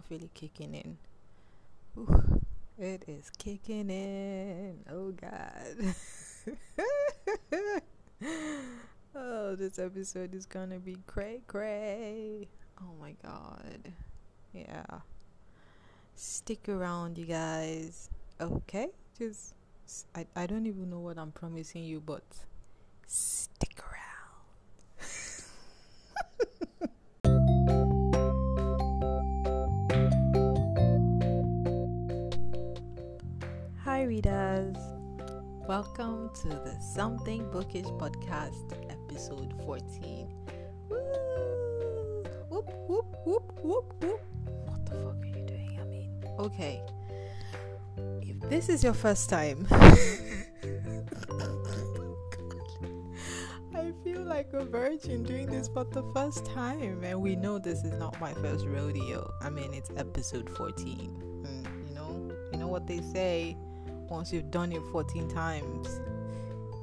stuff 0.00 0.10
really 0.10 0.30
kicking 0.34 0.74
in. 0.74 0.96
Ooh, 1.98 2.40
it 2.78 3.04
is 3.06 3.30
kicking 3.38 3.90
in. 3.90 4.78
Oh 4.90 5.12
God. 5.12 5.94
oh, 9.14 9.54
this 9.56 9.78
episode 9.78 10.34
is 10.34 10.46
gonna 10.46 10.78
be 10.78 10.96
cray 11.06 11.40
cray. 11.46 12.48
Oh 12.80 12.94
my 13.00 13.14
God. 13.22 13.92
Yeah. 14.52 15.00
Stick 16.14 16.68
around, 16.68 17.18
you 17.18 17.26
guys. 17.26 18.10
Okay, 18.40 18.88
just 19.18 19.54
I 20.14 20.26
I 20.36 20.46
don't 20.46 20.66
even 20.66 20.90
know 20.90 21.00
what 21.00 21.18
I'm 21.18 21.32
promising 21.32 21.84
you, 21.84 22.00
but 22.00 22.24
readers. 34.10 34.76
Welcome 35.68 36.30
to 36.42 36.48
the 36.48 36.76
Something 36.80 37.48
Bookish 37.52 37.84
podcast, 37.84 38.72
episode 38.90 39.54
14. 39.64 40.28
Woo! 40.88 40.98
Whoop, 42.48 42.72
whoop, 42.88 43.06
whoop, 43.24 43.52
whoop, 43.62 43.94
whoop. 44.02 44.20
What 44.66 44.84
the 44.86 44.96
fuck 44.96 45.22
are 45.22 45.26
you 45.26 45.46
doing? 45.46 45.78
I 45.80 45.84
mean, 45.84 46.10
okay. 46.40 46.82
If 48.20 48.40
this 48.50 48.68
is 48.68 48.82
your 48.82 48.94
first 48.94 49.30
time, 49.30 49.68
I 49.70 49.94
feel 54.02 54.22
like 54.22 54.52
a 54.54 54.64
virgin 54.64 55.22
doing 55.22 55.46
this 55.46 55.68
for 55.68 55.84
the 55.84 56.02
first 56.12 56.44
time, 56.46 57.04
and 57.04 57.20
we 57.20 57.36
know 57.36 57.60
this 57.60 57.84
is 57.84 57.92
not 57.92 58.20
my 58.20 58.34
first 58.34 58.66
rodeo. 58.66 59.32
I 59.40 59.50
mean, 59.50 59.72
it's 59.72 59.92
episode 59.96 60.50
14. 60.50 61.44
Mm, 61.46 61.88
you 61.88 61.94
know, 61.94 62.32
you 62.52 62.58
know 62.58 62.66
what 62.66 62.88
they 62.88 63.00
say 63.02 63.56
once 64.10 64.32
you've 64.32 64.50
done 64.50 64.72
it 64.72 64.82
14 64.90 65.28
times, 65.28 66.00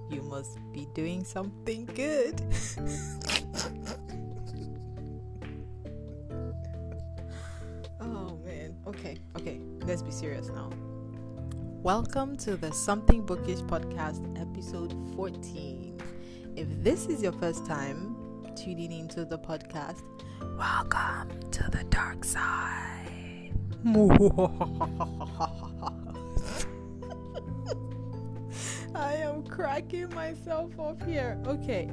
you 0.10 0.22
must 0.24 0.58
be 0.72 0.88
doing 0.94 1.26
something 1.26 1.86
good. 1.88 2.42
oh 8.00 8.40
man. 8.46 8.74
Okay, 8.88 9.18
okay. 9.36 9.60
Let's 9.82 10.02
be 10.02 10.12
serious 10.12 10.48
now. 10.48 10.70
Welcome 11.84 12.38
to 12.38 12.56
the 12.56 12.72
Something 12.72 13.26
Bookish 13.26 13.60
podcast, 13.60 14.24
episode 14.40 14.96
14. 15.18 16.00
If 16.56 16.68
this 16.82 17.08
is 17.08 17.22
your 17.22 17.34
first 17.34 17.66
time 17.66 18.16
tuning 18.56 18.94
into 18.94 19.26
the 19.26 19.38
podcast, 19.38 20.02
welcome 20.58 21.42
to 21.52 21.70
the 21.72 21.84
dark 21.90 22.24
side. 22.24 23.52
cracking 29.58 30.08
myself 30.14 30.80
up 30.80 31.04
here. 31.04 31.36
Okay. 31.48 31.90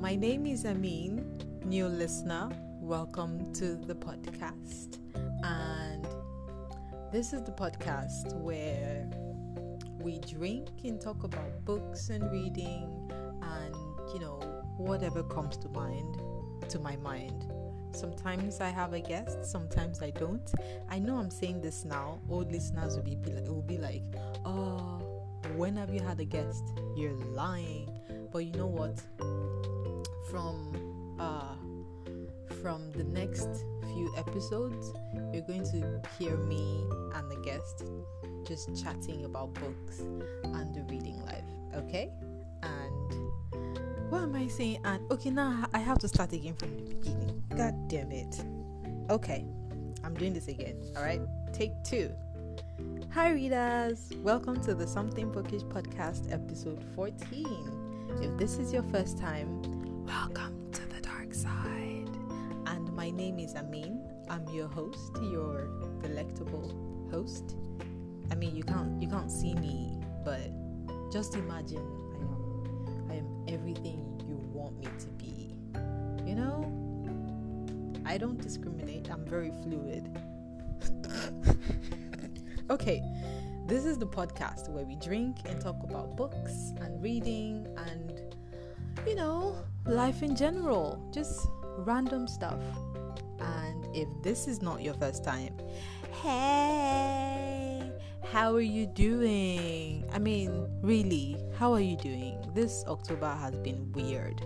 My 0.00 0.16
name 0.16 0.46
is 0.46 0.66
Amin, 0.66 1.40
new 1.64 1.86
listener. 1.86 2.50
Welcome 2.80 3.52
to 3.52 3.76
the 3.76 3.94
podcast. 3.94 4.98
And 5.44 6.04
this 7.12 7.32
is 7.32 7.44
the 7.44 7.52
podcast 7.52 8.34
where 8.40 9.08
we 10.00 10.18
drink 10.18 10.70
and 10.82 11.00
talk 11.00 11.22
about 11.22 11.64
books 11.64 12.08
and 12.08 12.28
reading 12.32 13.12
and, 13.12 13.74
you 14.12 14.18
know, 14.18 14.40
whatever 14.76 15.22
comes 15.22 15.56
to 15.58 15.68
mind, 15.68 16.20
to 16.68 16.80
my 16.80 16.96
mind. 16.96 17.46
Sometimes 17.92 18.60
I 18.60 18.70
have 18.70 18.92
a 18.92 18.98
guest, 18.98 19.44
sometimes 19.44 20.02
I 20.02 20.10
don't. 20.10 20.52
I 20.88 20.98
know 20.98 21.16
I'm 21.16 21.30
saying 21.30 21.60
this 21.60 21.84
now. 21.84 22.18
Old 22.28 22.50
listeners 22.50 22.96
will 22.96 23.04
be, 23.04 23.16
will 23.46 23.62
be 23.62 23.78
like, 23.78 24.02
oh, 24.44 25.05
when 25.54 25.76
have 25.76 25.92
you 25.92 26.00
had 26.00 26.20
a 26.20 26.24
guest? 26.24 26.64
You're 26.96 27.12
lying. 27.12 27.88
But 28.32 28.44
you 28.44 28.52
know 28.52 28.66
what? 28.66 29.00
From 30.30 31.16
uh 31.18 31.54
from 32.62 32.90
the 32.92 33.04
next 33.04 33.48
few 33.94 34.12
episodes, 34.16 34.92
you're 35.32 35.46
going 35.46 35.64
to 35.70 36.02
hear 36.18 36.36
me 36.36 36.84
and 37.14 37.30
the 37.30 37.36
guest 37.44 37.84
just 38.46 38.82
chatting 38.82 39.24
about 39.24 39.54
books 39.54 40.00
and 40.00 40.74
the 40.74 40.82
reading 40.88 41.24
life. 41.24 41.44
Okay? 41.74 42.10
And 42.62 43.30
what 44.10 44.22
am 44.22 44.34
I 44.34 44.48
saying? 44.48 44.80
And 44.84 45.10
okay, 45.10 45.30
now 45.30 45.68
I 45.72 45.78
have 45.78 45.98
to 45.98 46.08
start 46.08 46.32
again 46.32 46.54
from 46.54 46.76
the 46.76 46.82
beginning. 46.82 47.42
God 47.56 47.88
damn 47.88 48.12
it. 48.12 48.44
Okay, 49.10 49.44
I'm 50.04 50.14
doing 50.14 50.32
this 50.32 50.48
again. 50.48 50.76
All 50.96 51.02
right, 51.02 51.20
take 51.52 51.72
two. 51.84 52.12
Hi, 53.14 53.30
readers! 53.30 54.10
Welcome 54.22 54.60
to 54.64 54.74
the 54.74 54.86
Something 54.86 55.32
Bookish 55.32 55.62
podcast, 55.62 56.30
episode 56.30 56.84
14. 56.94 58.18
If 58.20 58.36
this 58.36 58.58
is 58.58 58.70
your 58.70 58.82
first 58.82 59.16
time, 59.16 59.62
welcome 60.04 60.70
to 60.72 60.86
the 60.88 61.00
dark 61.00 61.32
side. 61.32 62.10
And 62.66 62.92
my 62.92 63.10
name 63.10 63.38
is 63.38 63.54
Amin. 63.54 64.06
I'm 64.28 64.46
your 64.48 64.68
host, 64.68 65.16
your 65.22 65.70
delectable 66.02 67.08
host. 67.10 67.56
I 68.30 68.34
mean, 68.34 68.54
you 68.54 68.62
can't 68.62 69.00
you 69.00 69.08
can't 69.08 69.32
see 69.32 69.54
me, 69.54 69.98
but 70.22 70.50
just 71.10 71.34
imagine 71.34 71.78
I 71.80 72.24
am 72.24 73.10
I 73.10 73.14
am 73.14 73.44
everything 73.48 74.22
you 74.28 74.36
want 74.52 74.78
me 74.78 74.88
to 74.98 75.06
be. 75.16 75.54
You 76.28 76.34
know, 76.34 78.02
I 78.04 78.18
don't 78.18 78.38
discriminate. 78.38 79.10
I'm 79.10 79.24
very 79.24 79.52
fluid. 79.62 80.10
Okay, 82.68 83.00
this 83.68 83.84
is 83.84 83.96
the 83.96 84.08
podcast 84.08 84.68
where 84.70 84.84
we 84.84 84.96
drink 84.96 85.36
and 85.44 85.60
talk 85.60 85.76
about 85.84 86.16
books 86.16 86.72
and 86.80 87.00
reading 87.00 87.64
and, 87.76 88.34
you 89.06 89.14
know, 89.14 89.56
life 89.84 90.20
in 90.24 90.34
general, 90.34 91.08
just 91.14 91.46
random 91.78 92.26
stuff. 92.26 92.60
And 93.38 93.86
if 93.94 94.08
this 94.24 94.48
is 94.48 94.62
not 94.62 94.82
your 94.82 94.94
first 94.94 95.22
time, 95.22 95.56
hey, 96.22 97.88
how 98.24 98.52
are 98.52 98.60
you 98.60 98.86
doing? 98.86 100.04
I 100.12 100.18
mean, 100.18 100.66
really, 100.82 101.36
how 101.56 101.72
are 101.72 101.80
you 101.80 101.96
doing? 101.96 102.44
This 102.52 102.84
October 102.88 103.32
has 103.32 103.54
been 103.58 103.92
weird. 103.92 104.42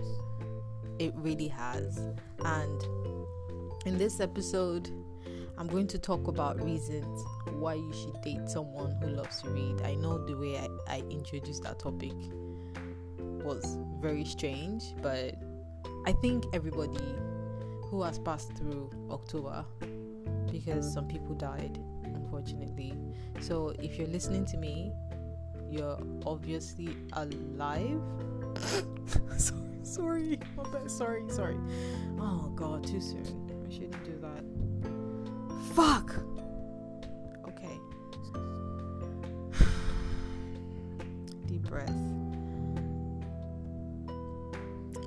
It 0.99 1.15
really 1.15 1.47
has. 1.47 1.97
And 2.45 2.83
in 3.87 3.97
this 3.97 4.19
episode, 4.19 4.91
I'm 5.61 5.67
going 5.67 5.85
to 5.89 5.99
talk 5.99 6.27
about 6.27 6.59
reasons 6.59 7.23
why 7.51 7.75
you 7.75 7.93
should 7.93 8.19
date 8.23 8.49
someone 8.49 8.95
who 8.99 9.09
loves 9.09 9.43
to 9.43 9.49
read. 9.51 9.83
I 9.83 9.93
know 9.93 10.17
the 10.17 10.35
way 10.35 10.57
I, 10.57 10.67
I 10.95 11.03
introduced 11.11 11.61
that 11.61 11.77
topic 11.77 12.13
was 13.45 13.77
very 14.01 14.25
strange, 14.25 14.95
but 15.03 15.35
I 16.07 16.13
think 16.13 16.45
everybody 16.51 17.05
who 17.83 18.01
has 18.01 18.17
passed 18.17 18.53
through 18.55 18.89
October, 19.11 19.63
because 20.51 20.91
some 20.91 21.07
people 21.07 21.35
died, 21.35 21.77
unfortunately. 22.05 22.95
So 23.39 23.75
if 23.77 23.99
you're 23.99 24.07
listening 24.07 24.45
to 24.45 24.57
me, 24.57 24.91
you're 25.69 25.99
obviously 26.25 26.97
alive. 27.13 28.01
sorry, 29.37 29.77
sorry, 29.83 30.39
sorry, 30.87 31.29
sorry. 31.29 31.57
Oh 32.19 32.51
God, 32.55 32.83
too 32.83 32.99
soon. 32.99 33.63
I 33.63 33.71
shouldn't 33.71 34.03
do 34.03 34.17
that. 34.21 35.00
Fuck. 35.69 36.15
Okay. 37.47 37.79
Deep 41.47 41.61
breath. 41.63 41.89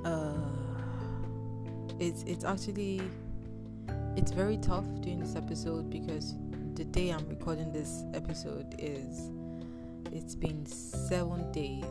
Uh, 0.03 0.33
it's 1.99 2.23
it's 2.23 2.43
actually 2.43 3.01
it's 4.15 4.31
very 4.31 4.57
tough 4.57 4.85
doing 5.01 5.19
this 5.19 5.35
episode 5.35 5.89
because 5.89 6.35
the 6.75 6.85
day 6.85 7.09
I'm 7.09 7.27
recording 7.27 7.71
this 7.71 8.03
episode 8.13 8.75
is 8.79 9.29
it's 10.11 10.35
been 10.35 10.65
seven 10.65 11.51
days 11.51 11.85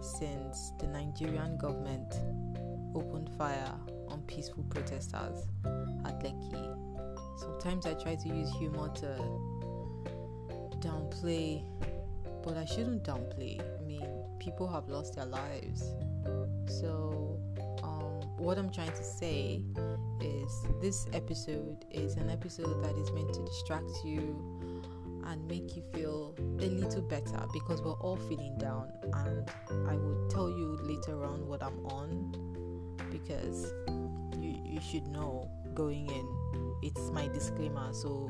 since 0.00 0.72
the 0.78 0.86
Nigerian 0.86 1.56
government 1.58 2.14
opened 2.94 3.30
fire 3.36 3.72
on 4.08 4.22
peaceful 4.26 4.64
protesters 4.64 5.46
at 6.04 6.20
Lekki 6.22 6.89
sometimes 7.36 7.86
I 7.86 7.94
try 7.94 8.14
to 8.14 8.28
use 8.28 8.50
humor 8.52 8.88
to 8.96 9.16
downplay, 10.80 11.64
but 12.42 12.56
I 12.56 12.64
shouldn't 12.64 13.04
downplay. 13.04 13.60
I 13.60 13.82
mean, 13.82 14.06
people 14.38 14.68
have 14.68 14.88
lost 14.88 15.16
their 15.16 15.26
lives. 15.26 15.82
So, 16.66 17.38
um, 17.82 18.20
what 18.38 18.58
I'm 18.58 18.70
trying 18.70 18.92
to 18.92 19.04
say 19.04 19.62
is 20.20 20.66
this 20.80 21.06
episode 21.12 21.84
is 21.90 22.16
an 22.16 22.30
episode 22.30 22.82
that 22.82 22.96
is 22.96 23.10
meant 23.12 23.32
to 23.34 23.44
distract 23.44 23.90
you 24.04 24.36
and 25.26 25.46
make 25.46 25.76
you 25.76 25.82
feel 25.94 26.34
a 26.38 26.66
little 26.66 27.02
better 27.02 27.46
because 27.52 27.82
we're 27.82 28.00
all 28.00 28.16
feeling 28.16 28.56
down. 28.58 28.88
And 29.12 29.48
I 29.88 29.94
will 29.94 30.28
tell 30.28 30.50
you 30.50 30.78
later 30.82 31.24
on 31.24 31.46
what 31.46 31.62
I'm 31.62 31.84
on 31.86 32.32
because 33.10 33.72
you, 34.38 34.60
you 34.64 34.80
should 34.80 35.06
know 35.06 35.50
going 35.74 36.08
in. 36.10 36.74
It's 36.82 37.10
my 37.10 37.28
disclaimer. 37.28 37.92
So 37.92 38.28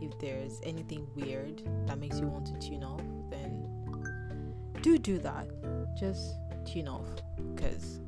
if 0.00 0.18
there's 0.18 0.60
anything 0.62 1.06
weird 1.14 1.62
that 1.86 1.98
makes 1.98 2.18
you 2.20 2.26
want 2.26 2.46
to 2.46 2.68
tune 2.68 2.84
off, 2.84 3.02
then 3.30 3.68
do 4.82 4.98
do 4.98 5.18
that. 5.18 5.48
Just 5.98 6.36
tune 6.64 6.88
off 6.88 7.08
because 7.54 8.00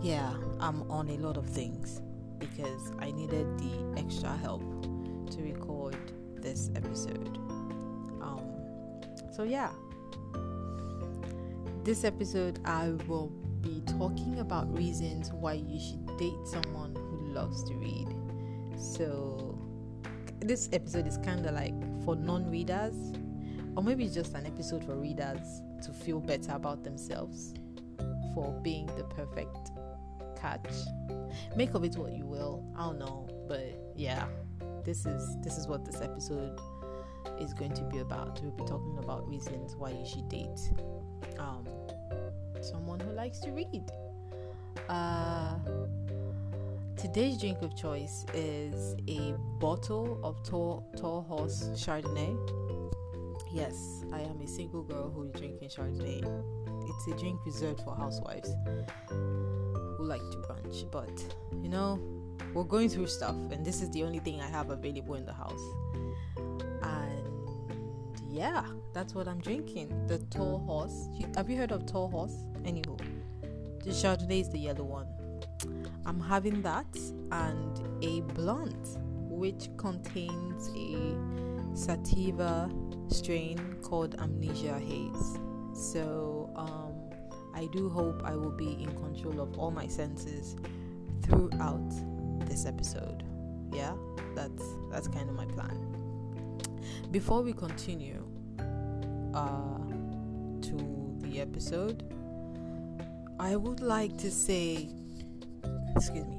yeah, 0.00 0.32
I'm 0.60 0.88
on 0.90 1.08
a 1.08 1.16
lot 1.18 1.36
of 1.36 1.46
things 1.46 2.00
because 2.38 2.92
I 3.00 3.10
needed 3.10 3.58
the 3.58 3.94
extra 3.98 4.36
help 4.36 4.62
to 5.30 5.42
record 5.42 5.96
this 6.36 6.70
episode. 6.76 7.38
Um, 8.20 8.40
so 9.32 9.42
yeah, 9.42 9.70
this 11.82 12.04
episode 12.04 12.60
I 12.64 12.90
will 13.08 13.28
be 13.60 13.82
talking 13.98 14.40
about 14.40 14.72
reasons 14.76 15.32
why 15.32 15.54
you 15.54 15.80
should 15.80 16.06
date 16.18 16.46
someone 16.46 16.85
loves 17.36 17.62
to 17.64 17.74
read. 17.74 18.08
So 18.78 19.58
this 20.40 20.68
episode 20.72 21.06
is 21.06 21.18
kind 21.18 21.44
of 21.44 21.54
like 21.54 21.74
for 22.04 22.16
non-readers, 22.16 22.94
or 23.76 23.82
maybe 23.82 24.04
it's 24.04 24.14
just 24.14 24.34
an 24.34 24.46
episode 24.46 24.84
for 24.84 24.96
readers 24.96 25.62
to 25.82 25.92
feel 25.92 26.18
better 26.18 26.52
about 26.52 26.82
themselves 26.82 27.52
for 28.34 28.58
being 28.62 28.86
the 28.96 29.04
perfect 29.04 29.70
catch. 30.40 30.72
Make 31.54 31.74
of 31.74 31.84
it 31.84 31.96
what 31.96 32.12
you 32.12 32.24
will. 32.24 32.64
I 32.76 32.86
don't 32.86 32.98
know, 32.98 33.28
but 33.46 33.92
yeah, 33.94 34.26
this 34.84 35.04
is 35.04 35.36
this 35.42 35.58
is 35.58 35.68
what 35.68 35.84
this 35.84 36.00
episode 36.00 36.58
is 37.38 37.52
going 37.52 37.74
to 37.74 37.82
be 37.82 37.98
about. 37.98 38.40
We'll 38.42 38.52
be 38.52 38.64
talking 38.64 38.98
about 38.98 39.28
reasons 39.28 39.76
why 39.76 39.90
you 39.90 40.06
should 40.06 40.28
date 40.30 40.60
um, 41.38 41.66
someone 42.62 43.00
who 43.00 43.12
likes 43.12 43.40
to 43.40 43.50
read. 43.50 43.84
Uh, 44.88 45.56
today's 46.96 47.38
drink 47.38 47.60
of 47.60 47.76
choice 47.76 48.24
is 48.32 48.96
a 49.08 49.34
bottle 49.60 50.18
of 50.24 50.42
tall, 50.42 50.90
tall 50.96 51.22
horse 51.22 51.68
Chardonnay. 51.74 52.36
Yes, 53.52 54.02
I 54.12 54.20
am 54.20 54.40
a 54.40 54.46
single 54.48 54.82
girl 54.82 55.10
who 55.10 55.24
is 55.24 55.32
drinking 55.32 55.68
Chardonnay. 55.68 56.24
It's 56.88 57.06
a 57.08 57.20
drink 57.20 57.38
reserved 57.44 57.82
for 57.82 57.94
housewives 57.94 58.54
who 59.10 60.04
like 60.04 60.22
to 60.30 60.38
brunch, 60.38 60.90
but 60.90 61.22
you 61.62 61.68
know, 61.68 62.00
we're 62.54 62.64
going 62.64 62.88
through 62.88 63.08
stuff, 63.08 63.34
and 63.50 63.64
this 63.64 63.82
is 63.82 63.90
the 63.90 64.02
only 64.02 64.20
thing 64.20 64.40
I 64.40 64.48
have 64.48 64.70
available 64.70 65.16
in 65.16 65.26
the 65.26 65.34
house. 65.34 65.62
And 66.82 68.20
yeah, 68.26 68.64
that's 68.94 69.14
what 69.14 69.28
I'm 69.28 69.40
drinking. 69.40 70.06
The 70.06 70.18
tall 70.30 70.60
horse. 70.60 71.08
Have 71.36 71.50
you 71.50 71.58
heard 71.58 71.72
of 71.72 71.84
tall 71.84 72.08
horse? 72.08 72.36
Anywho, 72.62 72.98
the 73.84 73.90
Chardonnay 73.90 74.40
is 74.40 74.48
the 74.50 74.58
yellow 74.58 74.84
one. 74.84 75.06
I'm 76.04 76.20
having 76.20 76.62
that 76.62 76.86
and 77.32 78.04
a 78.04 78.20
blunt, 78.34 78.98
which 79.28 79.68
contains 79.76 80.70
a 80.76 81.76
sativa 81.76 82.70
strain 83.08 83.76
called 83.82 84.14
Amnesia 84.20 84.78
Haze. 84.78 85.38
So, 85.74 86.50
um, 86.56 86.94
I 87.54 87.66
do 87.72 87.88
hope 87.88 88.22
I 88.24 88.34
will 88.36 88.50
be 88.50 88.82
in 88.82 88.94
control 88.96 89.40
of 89.40 89.58
all 89.58 89.70
my 89.70 89.86
senses 89.86 90.56
throughout 91.22 91.90
this 92.46 92.66
episode. 92.66 93.24
Yeah, 93.72 93.94
that's 94.34 94.62
that's 94.90 95.08
kind 95.08 95.28
of 95.28 95.34
my 95.34 95.46
plan. 95.46 95.76
Before 97.10 97.42
we 97.42 97.52
continue 97.52 98.22
uh, 99.34 99.78
to 100.60 101.16
the 101.20 101.40
episode, 101.40 102.04
I 103.38 103.56
would 103.56 103.80
like 103.80 104.16
to 104.18 104.30
say, 104.30 104.88
excuse 105.96 106.26
me, 106.26 106.38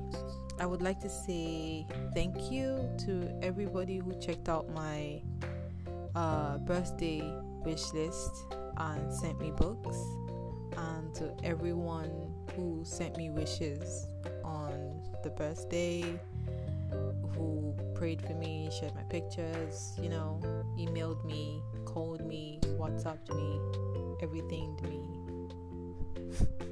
I 0.59 0.65
would 0.65 0.81
like 0.81 0.99
to 1.01 1.09
say 1.09 1.87
thank 2.13 2.51
you 2.51 2.89
to 3.05 3.29
everybody 3.41 3.97
who 3.97 4.13
checked 4.19 4.49
out 4.49 4.69
my 4.73 5.21
uh, 6.15 6.59
birthday 6.59 7.21
wish 7.65 7.91
list 7.93 8.45
and 8.77 9.11
sent 9.11 9.39
me 9.39 9.51
books 9.51 9.97
and 10.77 11.13
to 11.15 11.35
everyone 11.43 12.33
who 12.55 12.83
sent 12.85 13.17
me 13.17 13.31
wishes 13.31 14.07
on 14.43 15.01
the 15.23 15.31
birthday, 15.31 16.03
who 17.35 17.75
prayed 17.95 18.21
for 18.21 18.33
me, 18.33 18.69
shared 18.79 18.93
my 18.93 19.03
pictures, 19.03 19.97
you 19.99 20.09
know, 20.09 20.39
emailed 20.77 21.25
me, 21.25 21.63
called 21.85 22.25
me, 22.25 22.59
WhatsApped 22.79 23.33
me, 23.35 23.59
everything 24.21 24.77
to 24.77 24.87
me. 24.87 26.57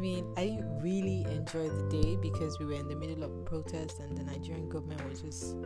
I 0.00 0.02
mean, 0.02 0.32
I 0.34 0.46
didn't 0.46 0.78
really 0.80 1.26
enjoy 1.30 1.68
the 1.68 1.82
day 1.90 2.16
because 2.16 2.58
we 2.58 2.64
were 2.64 2.72
in 2.72 2.88
the 2.88 2.96
middle 2.96 3.22
of 3.22 3.44
protests 3.44 4.00
and 4.00 4.16
the 4.16 4.24
Nigerian 4.24 4.66
government 4.70 5.06
was 5.06 5.20
just 5.20 5.56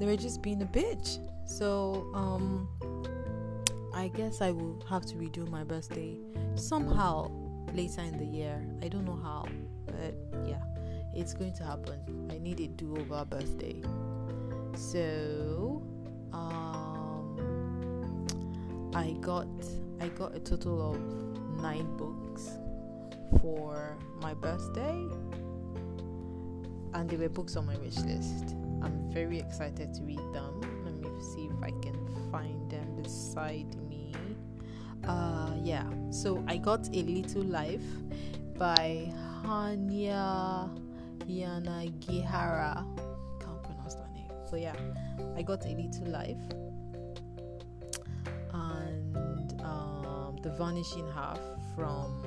they 0.00 0.06
were 0.06 0.16
just 0.16 0.42
being 0.42 0.60
a 0.62 0.66
bitch. 0.66 1.20
So, 1.46 2.10
um 2.12 2.68
I 3.94 4.08
guess 4.08 4.40
I 4.40 4.50
will 4.50 4.84
have 4.90 5.06
to 5.06 5.14
redo 5.14 5.48
my 5.48 5.62
birthday 5.62 6.18
somehow 6.56 7.30
later 7.74 8.00
in 8.00 8.18
the 8.18 8.24
year. 8.24 8.60
I 8.82 8.88
don't 8.88 9.04
know 9.04 9.20
how, 9.22 9.46
but 9.84 10.16
yeah, 10.48 10.62
it's 11.14 11.32
going 11.32 11.54
to 11.54 11.62
happen. 11.62 12.28
I 12.32 12.38
need 12.38 12.58
a 12.58 12.66
do 12.66 12.96
over 12.96 13.24
birthday. 13.24 13.80
So, 14.74 15.80
um, 16.32 17.36
I 18.96 19.12
got 19.20 19.46
I 20.00 20.08
got 20.08 20.34
a 20.34 20.40
total 20.40 20.90
of 20.90 20.98
nine 21.62 21.96
books 21.96 22.50
for 23.40 23.96
my 24.20 24.34
birthday, 24.34 25.06
and 26.94 27.08
they 27.08 27.16
were 27.16 27.28
books 27.28 27.56
on 27.56 27.66
my 27.66 27.76
wish 27.78 27.96
list. 27.98 28.54
I'm 28.82 29.10
very 29.10 29.38
excited 29.38 29.94
to 29.94 30.02
read 30.02 30.18
them. 30.32 30.60
Let 30.84 30.94
me 30.94 31.20
see 31.34 31.46
if 31.46 31.62
I 31.62 31.70
can 31.82 31.96
find 32.30 32.70
them 32.70 33.02
beside 33.02 33.74
me. 33.88 34.14
Uh 35.06 35.52
yeah. 35.62 35.88
So 36.10 36.42
i 36.48 36.56
got 36.56 36.88
a 36.88 37.02
little 37.02 37.44
life 37.44 37.84
by 38.58 39.12
hanya 39.44 40.70
yanagihara. 41.28 42.84
Can't 43.40 43.62
pronounce 43.62 43.94
that 43.94 44.12
name. 44.14 44.30
So 44.48 44.56
yeah. 44.56 44.74
I 45.36 45.42
got 45.42 45.64
a 45.66 45.68
little 45.68 46.06
life. 46.06 46.40
And 48.52 49.60
um, 49.62 50.36
the 50.42 50.50
vanishing 50.50 51.06
half 51.12 51.40
from 51.74 52.22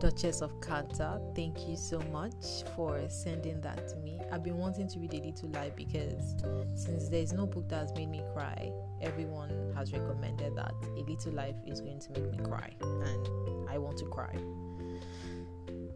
Duchess 0.00 0.42
of 0.42 0.60
Kanta. 0.60 1.20
Thank 1.34 1.68
you 1.68 1.76
so 1.76 1.98
much 2.12 2.64
for 2.76 3.00
sending 3.08 3.60
that 3.62 3.88
to 3.88 3.96
me. 3.96 4.20
I've 4.30 4.42
been 4.42 4.58
wanting 4.58 4.88
to 4.88 4.98
read 4.98 5.14
A 5.14 5.20
Little 5.20 5.48
Life 5.50 5.74
because 5.76 6.34
since 6.74 7.08
there's 7.08 7.32
no 7.32 7.46
book 7.46 7.68
that 7.68 7.80
has 7.80 7.94
made 7.94 8.10
me 8.10 8.22
cry, 8.34 8.70
everyone 9.00 9.72
has 9.76 9.92
recommended 9.92 10.56
that 10.56 10.74
A 10.96 11.00
Little 11.08 11.32
Life 11.32 11.56
is 11.66 11.80
going 11.80 12.00
to 12.00 12.10
make 12.12 12.30
me 12.30 12.38
cry, 12.44 12.70
and 12.80 13.68
I 13.68 13.78
want 13.78 13.98
to 13.98 14.06
cry. 14.06 14.36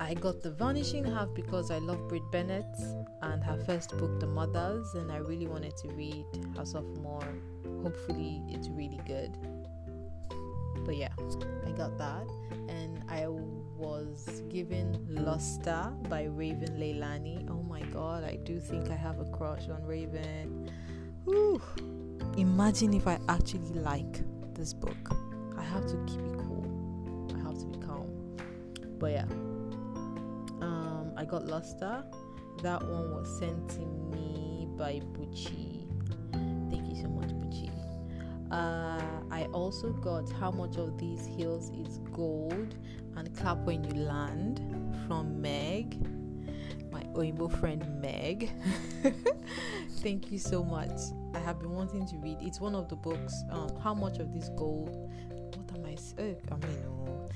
I 0.00 0.14
got 0.14 0.42
The 0.42 0.52
Vanishing 0.52 1.04
Half 1.04 1.34
because 1.34 1.70
I 1.72 1.78
love 1.78 2.08
Brit 2.08 2.22
Bennett 2.30 2.64
and 3.22 3.42
her 3.42 3.58
first 3.66 3.90
book, 3.98 4.20
The 4.20 4.28
Mothers, 4.28 4.94
and 4.94 5.10
I 5.10 5.16
really 5.16 5.48
wanted 5.48 5.76
to 5.78 5.88
read 5.88 6.24
her 6.56 6.64
sophomore. 6.64 7.26
Hopefully, 7.82 8.42
it's 8.48 8.68
really 8.68 9.00
good. 9.06 9.36
But 10.88 10.96
yeah, 10.96 11.12
I 11.66 11.70
got 11.72 11.98
that, 11.98 12.26
and 12.70 13.04
I 13.10 13.26
was 13.28 14.42
given 14.48 14.96
Luster 15.06 15.92
by 16.08 16.24
Raven 16.24 16.78
Leilani. 16.80 17.46
Oh 17.50 17.62
my 17.62 17.82
god, 17.92 18.24
I 18.24 18.36
do 18.36 18.58
think 18.58 18.88
I 18.88 18.94
have 18.94 19.20
a 19.20 19.26
crush 19.26 19.68
on 19.68 19.84
Raven. 19.84 20.72
Whew. 21.26 21.60
Imagine 22.38 22.94
if 22.94 23.06
I 23.06 23.18
actually 23.28 23.74
like 23.74 24.22
this 24.54 24.72
book. 24.72 24.96
I 25.58 25.62
have 25.62 25.86
to 25.88 25.96
keep 26.06 26.20
it 26.20 26.38
cool. 26.38 26.64
I 27.36 27.38
have 27.46 27.58
to 27.58 27.66
be 27.66 27.78
calm. 27.86 28.08
But 28.98 29.10
yeah. 29.12 29.26
Um 30.62 31.12
I 31.18 31.26
got 31.26 31.44
Luster. 31.44 32.02
That 32.62 32.82
one 32.82 33.10
was 33.10 33.28
sent 33.38 33.68
to 33.72 33.80
me 34.10 34.66
by 34.78 35.02
Bucci. 35.12 35.86
Thank 36.70 36.88
you 36.88 36.96
so 37.02 37.08
much. 37.08 37.37
Uh, 38.50 39.00
I 39.30 39.44
also 39.52 39.92
got 39.92 40.30
How 40.32 40.50
Much 40.50 40.76
of 40.76 40.96
These 40.98 41.26
Hills 41.26 41.70
is 41.70 41.98
Gold 42.12 42.74
and 43.16 43.36
Clap 43.36 43.58
When 43.58 43.84
You 43.84 44.02
Land 44.02 44.60
from 45.06 45.40
Meg, 45.40 45.98
my 46.90 47.02
Oibo 47.14 47.50
friend 47.60 47.84
Meg. 48.00 48.50
Thank 50.00 50.32
you 50.32 50.38
so 50.38 50.64
much. 50.64 50.98
I 51.34 51.40
have 51.40 51.58
been 51.60 51.72
wanting 51.72 52.06
to 52.06 52.16
read. 52.18 52.38
It's 52.40 52.60
one 52.60 52.74
of 52.74 52.88
the 52.88 52.96
books. 52.96 53.34
Um, 53.50 53.76
How 53.82 53.92
Much 53.92 54.18
of 54.18 54.32
This 54.32 54.48
Gold? 54.56 55.10
What 55.28 55.78
am 55.78 55.84
I 55.84 55.94
saying? 55.96 56.36
I 56.50 56.54
mean, 56.54 56.78
oh. 56.86 57.28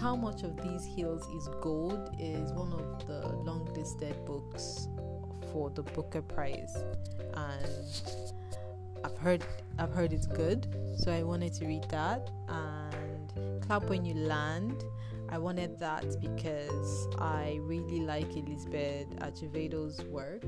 How 0.00 0.16
Much 0.16 0.42
of 0.42 0.60
These 0.60 0.84
Hills 0.84 1.26
is 1.28 1.48
Gold 1.60 2.10
is 2.18 2.52
one 2.52 2.72
of 2.72 3.06
the 3.06 3.28
long 3.44 3.72
listed 3.74 4.16
books 4.24 4.88
for 5.52 5.70
the 5.70 5.82
Booker 5.82 6.22
Prize. 6.22 6.76
And 7.34 8.35
I've 9.06 9.16
heard 9.18 9.44
I've 9.78 9.92
heard 9.92 10.12
it's 10.12 10.26
good, 10.26 10.66
so 10.98 11.12
I 11.12 11.22
wanted 11.22 11.54
to 11.54 11.66
read 11.66 11.84
that. 11.90 12.28
And 12.48 13.62
Clap 13.62 13.84
When 13.88 14.04
You 14.04 14.14
Land 14.14 14.84
I 15.28 15.38
wanted 15.38 15.78
that 15.80 16.04
because 16.20 17.08
I 17.18 17.58
really 17.62 18.00
like 18.00 18.36
Elizabeth 18.36 19.08
Acevedo's 19.18 20.04
work. 20.04 20.44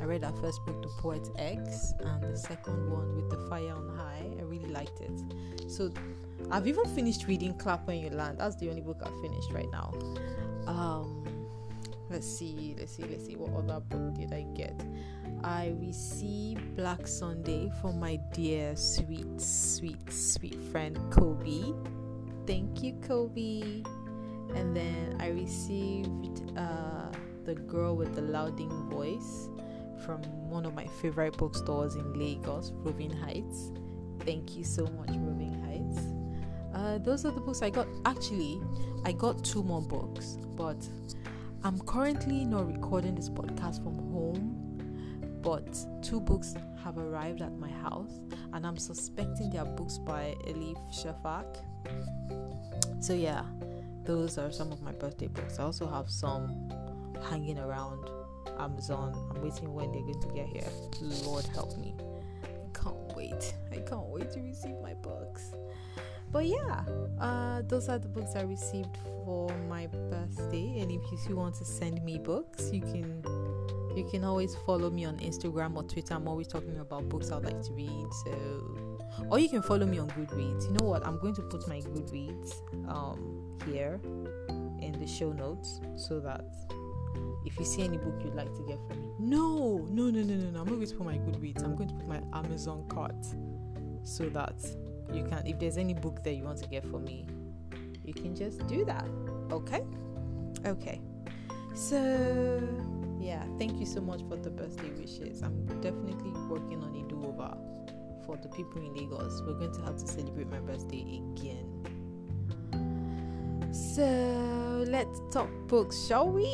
I 0.00 0.04
read 0.04 0.24
her 0.24 0.32
first 0.40 0.64
book, 0.66 0.82
The 0.82 0.88
Poet 0.98 1.28
X, 1.36 1.92
and 2.00 2.22
the 2.22 2.36
second 2.36 2.90
one 2.90 3.14
with 3.14 3.30
The 3.30 3.48
Fire 3.48 3.72
on 3.72 3.96
High. 3.96 4.26
I 4.38 4.42
really 4.42 4.68
liked 4.68 5.00
it. 5.00 5.70
So 5.70 5.92
I've 6.50 6.66
even 6.66 6.84
finished 6.86 7.26
reading 7.28 7.54
Clap 7.54 7.86
When 7.86 7.98
You 7.98 8.10
Land. 8.10 8.38
That's 8.38 8.56
the 8.56 8.68
only 8.70 8.82
book 8.82 9.00
I've 9.04 9.20
finished 9.20 9.52
right 9.52 9.70
now. 9.70 9.92
Um, 10.66 11.24
let's 12.10 12.26
see, 12.26 12.74
let's 12.78 12.96
see, 12.96 13.04
let's 13.04 13.26
see. 13.26 13.36
What 13.36 13.64
other 13.64 13.80
book 13.80 14.14
did 14.14 14.32
I 14.32 14.46
get? 14.54 14.80
I 15.44 15.74
received 15.78 16.76
Black 16.76 17.06
Sunday 17.06 17.70
from 17.80 18.00
my 18.00 18.16
dear, 18.32 18.74
sweet, 18.76 19.40
sweet, 19.40 20.12
sweet 20.12 20.58
friend 20.72 20.98
Kobe. 21.10 21.72
Thank 22.46 22.82
you, 22.82 22.94
Kobe. 23.06 23.82
And 24.54 24.74
then 24.74 25.16
I 25.20 25.28
received 25.28 26.58
uh, 26.58 27.12
The 27.44 27.54
Girl 27.54 27.96
with 27.96 28.14
the 28.14 28.22
Louding 28.22 28.70
Voice 28.88 29.48
from 30.04 30.22
one 30.48 30.64
of 30.64 30.74
my 30.74 30.86
favorite 30.86 31.36
bookstores 31.36 31.94
in 31.94 32.18
Lagos, 32.18 32.72
Roving 32.74 33.10
Heights. 33.10 33.72
Thank 34.20 34.56
you 34.56 34.64
so 34.64 34.86
much, 34.86 35.10
Roving 35.10 35.54
Heights. 35.64 36.06
Uh, 36.74 36.98
those 36.98 37.24
are 37.24 37.30
the 37.30 37.40
books 37.40 37.62
I 37.62 37.70
got. 37.70 37.86
Actually, 38.04 38.60
I 39.04 39.12
got 39.12 39.44
two 39.44 39.62
more 39.62 39.82
books, 39.82 40.38
but 40.56 40.76
I'm 41.64 41.80
currently 41.80 42.44
not 42.44 42.68
recording 42.68 43.16
this 43.16 43.28
podcast 43.28 43.82
from 43.82 43.98
home. 44.12 44.64
But 45.42 45.78
two 46.02 46.20
books 46.20 46.54
have 46.82 46.98
arrived 46.98 47.42
at 47.42 47.56
my 47.58 47.70
house, 47.70 48.20
and 48.52 48.66
I'm 48.66 48.76
suspecting 48.76 49.50
they 49.50 49.58
are 49.58 49.64
books 49.64 49.98
by 49.98 50.34
Elif 50.46 50.78
Shafak. 50.92 51.62
So, 53.00 53.12
yeah, 53.12 53.44
those 54.04 54.36
are 54.36 54.50
some 54.50 54.72
of 54.72 54.82
my 54.82 54.92
birthday 54.92 55.28
books. 55.28 55.58
I 55.58 55.62
also 55.62 55.88
have 55.88 56.10
some 56.10 56.70
hanging 57.30 57.58
around 57.58 58.08
Amazon. 58.58 59.14
I'm 59.34 59.40
waiting 59.42 59.72
when 59.72 59.92
they're 59.92 60.02
going 60.02 60.20
to 60.20 60.28
get 60.34 60.48
here. 60.48 60.68
Lord 61.24 61.46
help 61.46 61.78
me. 61.78 61.94
I 62.42 62.78
can't 62.78 63.16
wait. 63.16 63.54
I 63.70 63.76
can't 63.76 64.08
wait 64.08 64.30
to 64.32 64.40
receive 64.40 64.74
my 64.82 64.94
books. 64.94 65.52
But 66.30 66.46
yeah, 66.46 66.84
uh, 67.20 67.62
those 67.66 67.88
are 67.88 67.98
the 67.98 68.08
books 68.08 68.36
I 68.36 68.42
received 68.42 68.96
for 69.24 69.48
my 69.68 69.86
birthday. 69.86 70.80
And 70.80 70.90
if 70.90 71.28
you 71.28 71.36
want 71.36 71.54
to 71.56 71.64
send 71.64 72.04
me 72.04 72.18
books, 72.18 72.70
you 72.72 72.80
can 72.80 73.22
you 73.96 74.08
can 74.10 74.22
always 74.24 74.54
follow 74.66 74.90
me 74.90 75.04
on 75.06 75.16
Instagram 75.18 75.76
or 75.76 75.82
Twitter. 75.82 76.14
I'm 76.14 76.28
always 76.28 76.46
talking 76.46 76.78
about 76.78 77.08
books 77.08 77.32
I'd 77.32 77.44
like 77.44 77.62
to 77.62 77.72
read. 77.72 78.06
So 78.24 78.98
or 79.30 79.38
you 79.38 79.48
can 79.48 79.62
follow 79.62 79.86
me 79.86 79.98
on 79.98 80.08
Goodreads. 80.10 80.66
You 80.66 80.76
know 80.78 80.86
what? 80.86 81.06
I'm 81.06 81.18
going 81.18 81.34
to 81.34 81.42
put 81.42 81.66
my 81.66 81.80
Goodreads 81.80 82.52
um, 82.88 83.58
here 83.66 84.00
in 84.80 84.96
the 84.98 85.06
show 85.06 85.32
notes 85.32 85.80
so 85.96 86.20
that 86.20 86.44
if 87.44 87.58
you 87.58 87.64
see 87.64 87.82
any 87.82 87.96
book 87.96 88.14
you'd 88.22 88.34
like 88.34 88.52
to 88.54 88.62
get 88.62 88.78
from 88.86 89.00
me, 89.00 89.10
no, 89.18 89.86
no, 89.90 90.10
no, 90.10 90.22
no, 90.22 90.34
no, 90.34 90.50
no. 90.50 90.60
I'm 90.60 90.66
not 90.66 90.74
going 90.76 90.86
to 90.86 90.94
put 90.94 91.06
my 91.06 91.18
Goodreads. 91.18 91.64
I'm 91.64 91.74
going 91.74 91.88
to 91.88 91.94
put 91.94 92.06
my 92.06 92.20
Amazon 92.32 92.84
cart 92.88 93.16
so 94.04 94.28
that 94.30 94.54
you 95.12 95.24
can. 95.24 95.46
If 95.46 95.58
there's 95.58 95.76
any 95.76 95.94
book 95.94 96.22
that 96.24 96.34
you 96.34 96.44
want 96.44 96.58
to 96.58 96.68
get 96.68 96.86
for 96.86 96.98
me, 96.98 97.26
you 98.04 98.14
can 98.14 98.34
just 98.34 98.66
do 98.66 98.84
that. 98.84 99.06
Okay, 99.50 99.82
okay. 100.66 101.00
So 101.74 101.98
yeah, 103.20 103.44
thank 103.58 103.78
you 103.78 103.86
so 103.86 104.00
much 104.00 104.22
for 104.28 104.36
the 104.36 104.50
birthday 104.50 104.90
wishes. 104.90 105.42
I'm 105.42 105.66
definitely 105.80 106.32
working 106.48 106.82
on 106.82 106.94
a 106.94 107.08
do-over 107.08 107.56
for 108.24 108.36
the 108.36 108.48
people 108.48 108.80
in 108.82 108.94
Lagos. 108.94 109.42
We're 109.46 109.58
going 109.58 109.74
to 109.74 109.82
have 109.82 109.96
to 109.96 110.06
celebrate 110.06 110.48
my 110.48 110.60
birthday 110.60 111.20
again. 111.36 111.74
So 113.72 114.84
let's 114.88 115.20
talk 115.30 115.50
books, 115.66 116.06
shall 116.06 116.28
we? 116.28 116.48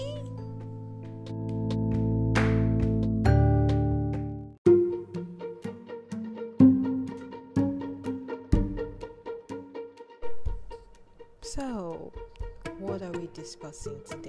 We 13.74 14.23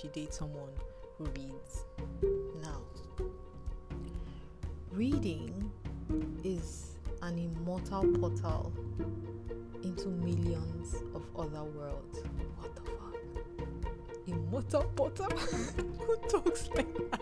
should 0.00 0.12
date 0.12 0.32
someone 0.32 0.70
who 1.18 1.24
reads. 1.26 1.84
Now, 2.62 2.80
reading 4.90 5.70
is 6.42 6.96
an 7.20 7.38
immortal 7.38 8.06
portal 8.18 8.72
into 9.82 10.08
millions 10.08 10.94
of 11.14 11.22
other 11.36 11.64
worlds. 11.64 12.20
What 12.56 12.74
the 12.74 12.82
fuck? 12.82 13.16
Immortal 14.26 14.84
portal? 14.96 15.26
Who 15.98 16.16
talks 16.28 16.68
like 16.74 16.94
that? 17.10 17.20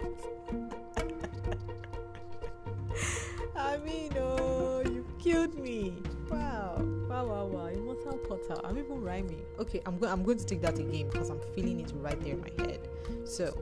I 3.56 3.78
mean, 3.78 4.12
oh, 4.18 4.82
you've 4.84 5.18
killed 5.18 5.58
me. 5.58 5.94
Wow, 6.30 6.80
wow, 7.22 7.46
wow, 7.46 7.46
wow. 7.46 7.66
Immortal 7.66 8.18
portal. 8.18 8.60
I'm 8.64 8.78
even 8.78 9.02
rhyming. 9.02 9.42
Okay, 9.58 9.80
I'm 9.86 9.98
going. 9.98 10.12
I'm 10.12 10.22
going 10.22 10.38
to 10.38 10.46
take 10.46 10.60
that 10.62 10.78
again 10.78 11.08
because 11.10 11.30
I'm 11.30 11.40
feeling 11.54 11.80
it 11.80 11.92
right 11.96 12.20
there 12.20 12.34
in 12.34 12.40
my 12.40 12.50
head. 12.64 12.88
So, 13.24 13.56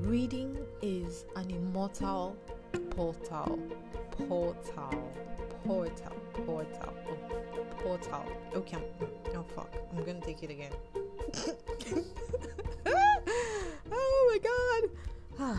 reading 0.00 0.56
is 0.82 1.24
an 1.36 1.50
immortal 1.50 2.36
portal 2.90 3.58
portal, 4.16 5.12
portal, 5.66 6.12
portal, 6.46 6.94
oh, 7.08 7.16
portal. 7.78 8.24
Okay, 8.54 8.76
I'm, 8.76 8.84
oh 9.36 9.44
fuck, 9.54 9.74
I'm 9.90 10.04
gonna 10.04 10.20
take 10.20 10.42
it 10.42 10.50
again. 10.50 10.72
oh 13.92 14.28
my 14.30 14.38
god! 15.38 15.58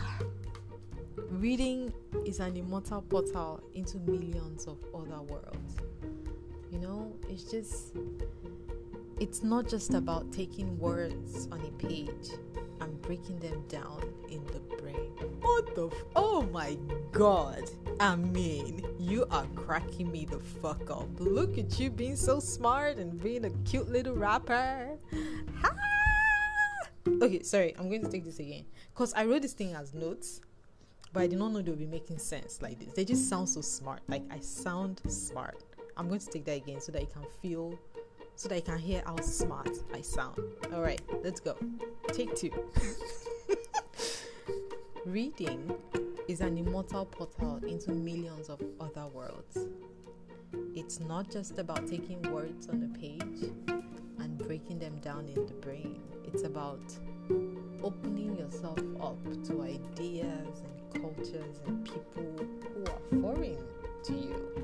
Reading 1.30 1.92
is 2.24 2.40
an 2.40 2.56
immortal 2.56 3.02
portal 3.02 3.60
into 3.74 3.98
millions 3.98 4.66
of 4.66 4.78
other 4.94 5.20
worlds. 5.22 5.76
You 6.76 6.82
know, 6.82 7.16
it's 7.30 7.44
just, 7.44 7.96
it's 9.18 9.42
not 9.42 9.66
just 9.66 9.94
about 9.94 10.30
taking 10.30 10.78
words 10.78 11.48
on 11.50 11.58
a 11.62 11.70
page 11.82 12.32
and 12.82 13.00
breaking 13.00 13.38
them 13.38 13.64
down 13.66 14.02
in 14.28 14.44
the 14.52 14.60
brain. 14.76 15.10
What 15.40 15.74
the? 15.74 15.86
F- 15.86 16.04
oh 16.14 16.42
my 16.42 16.76
god! 17.12 17.62
I 17.98 18.16
mean, 18.16 18.84
you 18.98 19.24
are 19.30 19.46
cracking 19.54 20.12
me 20.12 20.26
the 20.26 20.38
fuck 20.38 20.90
up. 20.90 21.08
Look 21.18 21.56
at 21.56 21.80
you 21.80 21.88
being 21.88 22.14
so 22.14 22.40
smart 22.40 22.98
and 22.98 23.18
being 23.22 23.46
a 23.46 23.50
cute 23.64 23.88
little 23.88 24.14
rapper. 24.14 24.98
Ha! 25.62 25.70
Okay, 27.22 27.42
sorry, 27.42 27.74
I'm 27.78 27.88
going 27.88 28.02
to 28.02 28.10
take 28.10 28.24
this 28.26 28.38
again. 28.38 28.66
Because 28.92 29.14
I 29.14 29.24
wrote 29.24 29.40
this 29.40 29.54
thing 29.54 29.74
as 29.74 29.94
notes, 29.94 30.42
but 31.14 31.22
I 31.22 31.26
did 31.26 31.38
not 31.38 31.52
know 31.52 31.62
they 31.62 31.70
would 31.70 31.78
be 31.78 31.86
making 31.86 32.18
sense 32.18 32.60
like 32.60 32.78
this. 32.78 32.92
They 32.92 33.06
just 33.06 33.30
sound 33.30 33.48
so 33.48 33.62
smart. 33.62 34.02
Like, 34.08 34.24
I 34.30 34.40
sound 34.40 35.00
smart. 35.08 35.62
I'm 35.96 36.08
going 36.08 36.20
to 36.20 36.26
take 36.26 36.44
that 36.44 36.56
again 36.56 36.80
so 36.80 36.92
that 36.92 37.00
you 37.00 37.08
can 37.12 37.24
feel, 37.40 37.78
so 38.34 38.48
that 38.48 38.56
you 38.56 38.62
can 38.62 38.78
hear 38.78 39.02
how 39.06 39.16
smart 39.20 39.70
I 39.94 40.02
sound. 40.02 40.38
Alright, 40.72 41.00
let's 41.24 41.40
go. 41.40 41.56
Take 42.12 42.36
two. 42.36 42.50
Reading 45.06 45.72
is 46.28 46.40
an 46.40 46.58
immortal 46.58 47.06
portal 47.06 47.60
into 47.66 47.92
millions 47.92 48.48
of 48.48 48.60
other 48.80 49.06
worlds. 49.06 49.66
It's 50.74 51.00
not 51.00 51.30
just 51.30 51.58
about 51.58 51.86
taking 51.86 52.20
words 52.30 52.68
on 52.68 52.80
the 52.80 52.98
page 52.98 53.50
and 54.18 54.38
breaking 54.38 54.78
them 54.78 54.98
down 54.98 55.28
in 55.28 55.46
the 55.46 55.54
brain, 55.54 56.02
it's 56.24 56.42
about 56.42 56.80
opening 57.82 58.36
yourself 58.36 58.78
up 59.00 59.18
to 59.44 59.62
ideas 59.62 60.62
and 60.64 61.02
cultures 61.02 61.60
and 61.66 61.84
people 61.84 62.46
who 62.74 62.84
are 62.84 63.22
foreign 63.22 63.64
to 64.02 64.12
you. 64.12 64.56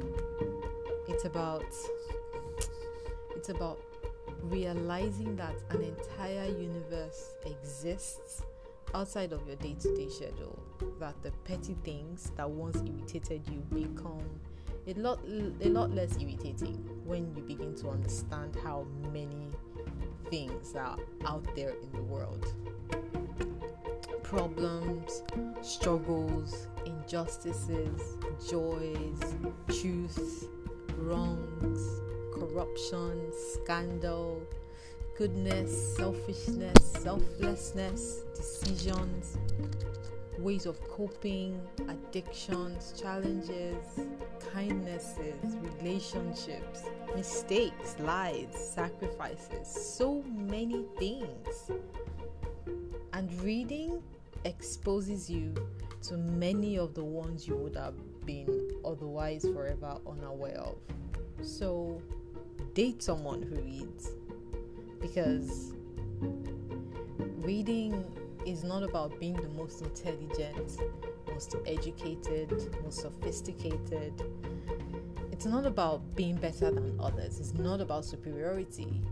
It's 1.09 1.25
about 1.25 1.65
it's 3.37 3.49
about 3.49 3.81
realizing 4.43 5.37
that 5.37 5.55
an 5.71 5.83
entire 5.83 6.47
universe 6.47 7.33
exists 7.45 8.43
outside 8.95 9.33
of 9.33 9.47
your 9.47 9.57
day 9.57 9.75
to 9.81 9.97
day 9.97 10.09
schedule, 10.09 10.59
that 11.01 11.21
the 11.23 11.31
petty 11.45 11.77
things 11.85 12.31
that 12.37 12.49
once 12.49 12.77
irritated 12.87 13.43
you 13.49 13.59
become 13.71 14.23
a 14.87 14.95
lot 14.95 15.21
a 15.61 15.69
lot 15.69 15.91
less 15.93 16.17
irritating 16.21 16.75
when 17.05 17.35
you 17.37 17.43
begin 17.43 17.75
to 17.77 17.89
understand 17.89 18.57
how 18.65 18.85
many 19.13 19.49
things 20.29 20.75
are 20.75 20.99
out 21.27 21.45
there 21.55 21.71
in 21.83 21.93
the 21.93 22.03
world. 22.03 22.53
Problems 24.23 25.23
struggles 25.63 26.67
injustices 26.85 28.17
joys 28.49 29.37
truth 29.69 30.49
wrongs 31.07 32.01
corruption 32.35 33.33
scandal 33.55 34.43
goodness 35.17 35.97
selfishness 35.97 36.93
selflessness 37.03 38.23
decisions 38.35 39.37
ways 40.43 40.67
of 40.67 40.81
coping, 40.89 41.61
addictions, 41.89 42.95
challenges, 43.01 44.01
kindnesses, 44.53 45.57
relationships, 45.79 46.85
mistakes, 47.15 47.97
lies, 48.01 48.49
sacrifices, 48.53 49.69
so 49.69 50.23
many 50.23 50.85
things. 50.99 51.71
And 53.13 53.33
reading 53.43 54.03
exposes 54.45 55.31
you 55.31 55.55
to 56.03 56.17
many 56.17 56.77
of 56.77 56.95
the 56.95 57.05
ones 57.05 57.47
you 57.47 57.57
would 57.57 57.77
have 57.77 57.95
been 58.27 58.62
otherwise 58.93 59.45
forever 59.53 59.99
unaware 60.07 60.59
of. 60.59 60.77
So, 61.43 62.01
date 62.75 63.03
someone 63.03 63.43
who 63.43 63.57
reads 63.57 64.11
because 65.01 65.73
reading 67.39 68.05
is 68.47 68.63
not 68.65 68.83
about 68.83 69.19
being 69.19 69.35
the 69.35 69.49
most 69.49 69.83
intelligent, 69.83 70.79
most 71.29 71.57
educated, 71.67 72.51
most 72.83 73.01
sophisticated. 73.01 74.23
It's 75.33 75.47
not 75.47 75.67
about 75.67 76.15
being 76.15 76.37
better 76.37 76.71
than 76.71 76.99
others. 77.01 77.41
It's 77.41 77.55
not 77.55 77.81
about 77.81 78.05
superiority. 78.05 79.03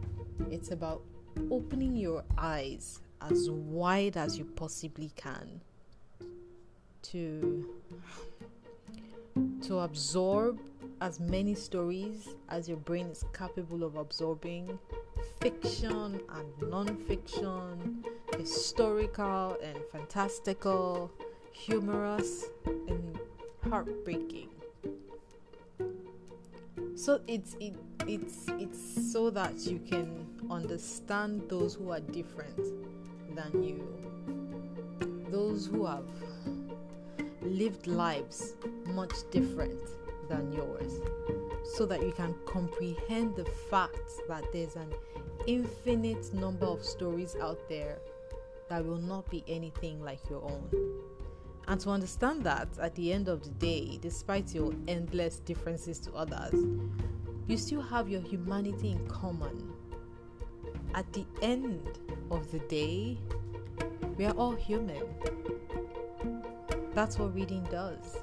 It's 0.51 0.71
about 0.71 1.03
opening 1.51 1.97
your 1.97 2.25
eyes 2.39 3.01
as 3.21 3.51
wide 3.51 4.17
as 4.17 4.39
you 4.39 4.45
possibly 4.45 5.11
can 5.17 5.61
to 7.03 7.69
to 9.71 9.79
absorb 9.79 10.59
as 11.00 11.21
many 11.21 11.55
stories 11.55 12.31
as 12.49 12.69
your 12.69 12.79
brain 12.79 13.07
is 13.07 13.25
capable 13.33 13.85
of 13.85 13.95
absorbing 13.95 14.77
fiction 15.41 16.21
and 16.29 16.69
non-fiction 16.69 18.05
historical 18.37 19.57
and 19.62 19.79
fantastical, 19.93 21.09
humorous 21.53 22.47
and 22.67 23.17
heartbreaking. 23.69 24.49
So 26.97 27.21
it's 27.29 27.55
it, 27.61 27.77
it's 28.09 28.47
it's 28.59 29.12
so 29.12 29.31
that 29.31 29.57
you 29.61 29.79
can 29.79 30.27
understand 30.50 31.45
those 31.49 31.75
who 31.77 31.93
are 31.93 32.00
different 32.00 32.59
than 33.37 33.62
you. 33.62 33.87
Those 35.31 35.67
who 35.67 35.87
have 35.87 36.07
lived 37.43 37.87
lives 37.87 38.55
much 38.87 39.15
different 39.31 39.81
than 40.29 40.53
yours 40.53 41.01
so 41.75 41.87
that 41.87 42.01
you 42.03 42.13
can 42.13 42.35
comprehend 42.47 43.37
the 43.37 43.45
fact 43.45 44.11
that 44.29 44.45
there's 44.53 44.77
an 44.77 44.93
infinite 45.47 46.33
number 46.35 46.67
of 46.67 46.85
stories 46.85 47.37
out 47.41 47.59
there 47.69 47.99
that 48.69 48.85
will 48.85 49.01
not 49.01 49.29
be 49.31 49.45
anything 49.49 50.01
like 50.03 50.21
your 50.29 50.43
own. 50.43 50.71
And 51.69 51.81
to 51.81 51.91
understand 51.91 52.45
that 52.45 52.69
at 52.81 52.95
the 52.95 53.13
end 53.13 53.29
of 53.29 53.43
the 53.45 53.51
day, 53.51 53.99
despite 54.01 54.55
your 54.55 54.73
endless 54.89 55.39
differences 55.41 55.99
to 56.01 56.13
others, 56.15 56.55
you 57.47 57.57
still 57.57 57.83
have 57.83 58.09
your 58.09 58.21
humanity 58.21 58.93
in 58.93 59.07
common. 59.07 59.73
At 60.95 61.13
the 61.13 61.25
end 61.43 61.99
of 62.31 62.51
the 62.51 62.59
day, 62.61 63.19
we 64.17 64.25
are 64.25 64.35
all 64.35 64.55
human. 64.55 65.03
That's 67.00 67.19
what 67.19 67.34
reading 67.34 67.67
does. 67.71 68.19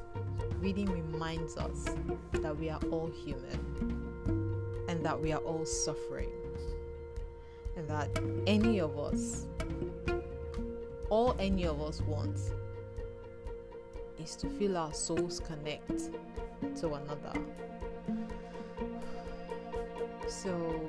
Reading 0.59 0.85
reminds 0.85 1.57
us 1.57 1.85
that 2.33 2.55
we 2.55 2.69
are 2.69 2.79
all 2.91 3.09
human 3.25 4.85
and 4.87 5.03
that 5.03 5.19
we 5.19 5.31
are 5.31 5.39
all 5.39 5.65
suffering, 5.65 6.29
and 7.75 7.89
that 7.89 8.07
any 8.45 8.79
of 8.79 8.99
us 8.99 9.47
all 11.09 11.35
any 11.39 11.65
of 11.65 11.81
us 11.81 12.01
wants, 12.01 12.51
is 14.19 14.35
to 14.35 14.47
feel 14.47 14.77
our 14.77 14.93
souls 14.93 15.39
connect 15.39 16.11
to 16.79 16.93
another. 16.93 17.33
So, 20.27 20.79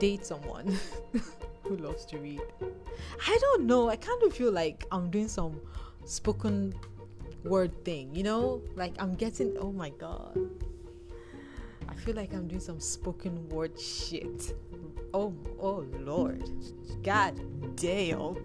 date 0.00 0.24
someone 0.24 0.78
who 1.64 1.76
loves 1.76 2.06
to 2.06 2.16
read. 2.16 2.40
I 3.28 3.38
don't 3.42 3.66
know. 3.66 3.90
I 3.90 3.96
kind 3.96 4.22
of 4.22 4.32
feel 4.32 4.52
like 4.52 4.86
I'm 4.90 5.10
doing 5.10 5.28
some 5.28 5.60
spoken 6.06 6.74
word 7.44 7.84
thing, 7.84 8.14
you 8.14 8.22
know? 8.22 8.62
Like 8.74 8.94
I'm 8.98 9.14
getting, 9.14 9.56
oh 9.58 9.72
my 9.72 9.90
god. 9.90 10.38
I 11.88 11.94
feel 11.94 12.16
like 12.16 12.32
I'm 12.32 12.48
doing 12.48 12.60
some 12.60 12.80
spoken 12.80 13.48
word 13.48 13.78
shit. 13.78 14.54
Oh, 15.12 15.34
oh 15.60 15.84
lord. 16.00 16.48
God 17.02 17.38
damn. 17.76 18.18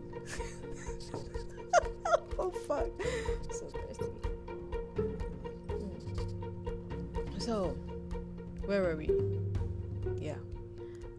oh 2.37 2.51
fuck. 2.67 2.89
So. 3.51 3.71
So, 7.39 7.75
where 8.65 8.83
were 8.83 8.95
we? 8.95 9.09
Yeah. 10.19 10.35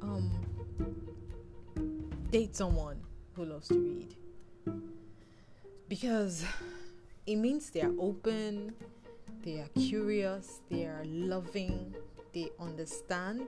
Um 0.03 0.31
date 2.31 2.55
someone 2.55 3.01
who 3.35 3.45
loves 3.47 3.69
to 3.69 3.75
read. 3.75 4.15
Because 5.89 6.45
it 7.31 7.37
means 7.37 7.71
they 7.71 7.83
are 7.83 7.95
open, 8.01 8.75
they 9.45 9.61
are 9.61 9.69
curious, 9.79 10.63
they 10.69 10.85
are 10.87 11.05
loving, 11.05 11.95
they 12.35 12.51
understand 12.59 13.47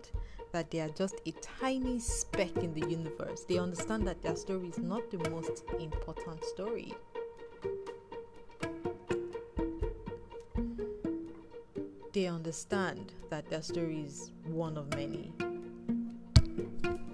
that 0.52 0.70
they 0.70 0.78
are 0.78 0.88
just 0.90 1.16
a 1.26 1.32
tiny 1.40 1.98
speck 1.98 2.56
in 2.58 2.72
the 2.74 2.88
universe. 2.88 3.44
They 3.48 3.58
understand 3.58 4.06
that 4.06 4.22
their 4.22 4.36
story 4.36 4.68
is 4.68 4.78
not 4.78 5.10
the 5.10 5.28
most 5.30 5.64
important 5.80 6.44
story. 6.44 6.94
They 12.12 12.26
understand 12.26 13.12
that 13.30 13.50
their 13.50 13.62
story 13.62 14.02
is 14.06 14.30
one 14.44 14.78
of 14.78 14.94
many. 14.94 15.32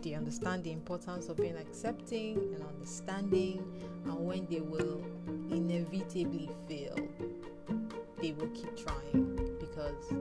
They 0.08 0.14
understand 0.14 0.64
the 0.64 0.72
importance 0.72 1.28
of 1.28 1.36
being 1.36 1.58
accepting 1.58 2.38
and 2.54 2.62
understanding, 2.62 3.62
and 4.06 4.26
when 4.26 4.46
they 4.46 4.62
will 4.62 5.04
inevitably 5.50 6.48
fail, 6.66 6.96
they 8.18 8.32
will 8.32 8.48
keep 8.48 8.74
trying 8.74 9.36
because 9.60 10.14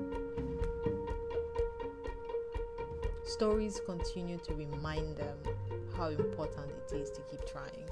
Stories 3.24 3.80
continue 3.86 4.38
to 4.40 4.56
remind 4.56 5.16
them 5.16 5.38
how 5.96 6.10
important 6.10 6.70
it 6.70 6.94
is 6.94 7.10
to 7.12 7.22
keep 7.32 7.48
trying. 7.50 7.88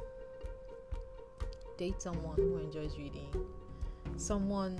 Date 1.77 2.01
someone 2.01 2.36
who 2.36 2.58
enjoys 2.58 2.97
reading, 2.97 3.34
someone 4.17 4.77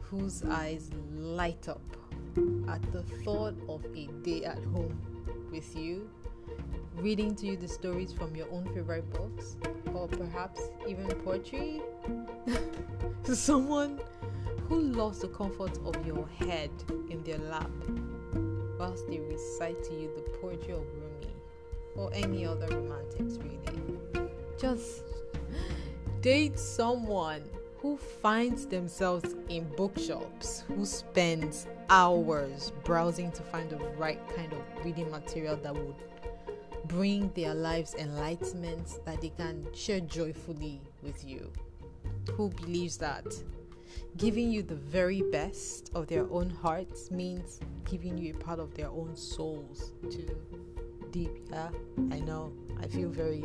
whose 0.00 0.44
eyes 0.44 0.92
light 1.12 1.68
up 1.68 1.82
at 2.68 2.82
the 2.92 3.02
thought 3.24 3.56
of 3.68 3.84
a 3.96 4.06
day 4.22 4.44
at 4.44 4.62
home 4.66 5.13
with 5.54 5.76
you, 5.76 6.10
reading 6.96 7.32
to 7.36 7.46
you 7.46 7.56
the 7.56 7.68
stories 7.68 8.12
from 8.12 8.34
your 8.34 8.50
own 8.50 8.64
favorite 8.74 9.08
books, 9.12 9.56
or 9.94 10.08
perhaps 10.08 10.60
even 10.88 11.06
poetry. 11.24 11.80
Someone 13.22 14.00
who 14.68 14.80
loves 14.80 15.20
the 15.20 15.28
comfort 15.28 15.78
of 15.84 15.94
your 16.04 16.26
head 16.40 16.70
in 17.08 17.22
their 17.22 17.38
lap 17.38 17.70
whilst 18.80 19.06
they 19.08 19.20
recite 19.20 19.80
to 19.84 19.94
you 19.94 20.10
the 20.16 20.38
poetry 20.38 20.74
of 20.74 20.82
Rumi 20.92 21.32
or 21.94 22.10
any 22.12 22.44
other 22.44 22.66
romantics, 22.66 23.38
really. 23.38 23.80
Just 24.58 25.04
date 26.20 26.58
someone 26.58 27.44
who 27.84 27.98
finds 27.98 28.64
themselves 28.64 29.34
in 29.50 29.68
bookshops, 29.76 30.64
who 30.68 30.86
spends 30.86 31.66
hours 31.90 32.72
browsing 32.82 33.30
to 33.30 33.42
find 33.42 33.68
the 33.68 33.76
right 33.98 34.18
kind 34.34 34.50
of 34.54 34.60
reading 34.82 35.10
material 35.10 35.54
that 35.54 35.74
would 35.74 35.94
bring 36.86 37.30
their 37.34 37.52
lives 37.52 37.94
enlightenment 37.96 38.88
that 39.04 39.20
they 39.20 39.28
can 39.28 39.66
share 39.74 40.00
joyfully 40.00 40.80
with 41.02 41.22
you. 41.28 41.52
Who 42.32 42.48
believes 42.48 42.96
that 42.96 43.26
giving 44.16 44.50
you 44.50 44.62
the 44.62 44.76
very 44.76 45.20
best 45.20 45.90
of 45.94 46.06
their 46.06 46.26
own 46.30 46.48
hearts 46.48 47.10
means 47.10 47.60
giving 47.84 48.16
you 48.16 48.32
a 48.32 48.38
part 48.38 48.60
of 48.60 48.72
their 48.72 48.88
own 48.88 49.14
souls 49.14 49.92
too. 50.10 50.34
Deep, 51.10 51.36
yeah? 51.50 51.68
I 52.10 52.20
know. 52.20 52.50
I 52.80 52.86
feel 52.86 53.10
very 53.10 53.44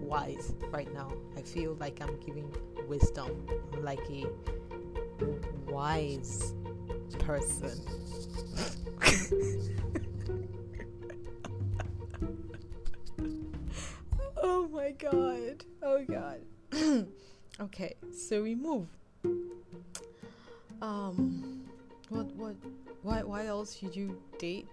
wise 0.00 0.54
right 0.70 0.92
now. 0.92 1.12
I 1.36 1.42
feel 1.42 1.76
like 1.80 2.00
I'm 2.00 2.18
giving 2.20 2.52
wisdom. 2.88 3.46
I'm 3.72 3.82
like 3.84 4.00
a 4.10 4.26
wise 5.70 6.54
person. 7.18 7.80
oh 14.42 14.68
my 14.68 14.90
god. 14.92 15.64
Oh 15.82 16.04
god. 16.04 16.40
okay, 17.60 17.96
so 18.12 18.42
we 18.42 18.54
move. 18.54 18.86
Um 20.80 21.62
what 22.08 22.26
what 22.34 22.56
why 23.02 23.22
why 23.22 23.46
else 23.46 23.76
should 23.76 23.94
you 23.96 24.20
date 24.38 24.66